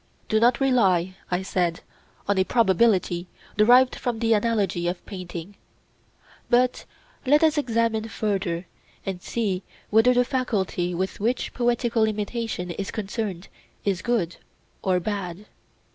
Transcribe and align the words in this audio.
Do 0.29 0.39
not 0.39 0.59
rely, 0.59 1.13
I 1.29 1.43
said, 1.43 1.81
on 2.27 2.39
a 2.39 2.43
probability 2.43 3.27
derived 3.55 3.95
from 3.95 4.17
the 4.17 4.33
analogy 4.33 4.87
of 4.87 5.05
painting; 5.05 5.57
but 6.49 6.85
let 7.23 7.43
us 7.43 7.55
examine 7.55 8.07
further 8.09 8.65
and 9.05 9.21
see 9.21 9.61
whether 9.91 10.15
the 10.15 10.25
faculty 10.25 10.95
with 10.95 11.19
which 11.19 11.53
poetical 11.53 12.05
imitation 12.05 12.71
is 12.71 12.89
concerned 12.89 13.47
is 13.85 14.01
good 14.01 14.37
or 14.81 14.99
bad. 14.99 15.45